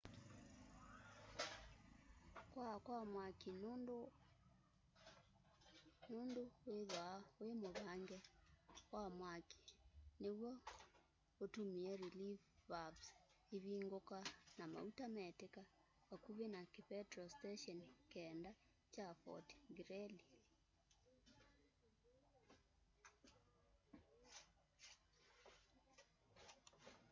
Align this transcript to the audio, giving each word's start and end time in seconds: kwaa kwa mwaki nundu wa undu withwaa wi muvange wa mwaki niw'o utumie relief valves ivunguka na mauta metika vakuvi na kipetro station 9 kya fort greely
kwaa 2.51 2.77
kwa 2.85 2.99
mwaki 3.13 3.49
nundu 3.61 3.99
wa 6.09 6.15
undu 6.21 6.43
withwaa 6.65 7.17
wi 7.41 7.49
muvange 7.61 8.17
wa 8.93 9.03
mwaki 9.17 9.59
niw'o 10.21 10.53
utumie 11.43 11.91
relief 12.03 12.41
valves 12.69 13.09
ivunguka 13.55 14.17
na 14.57 14.63
mauta 14.73 15.05
metika 15.15 15.61
vakuvi 16.09 16.45
na 16.53 16.61
kipetro 16.73 17.21
station 17.35 17.79
9 18.13 18.51
kya 18.93 19.07
fort 19.21 19.47
greely 19.77 20.21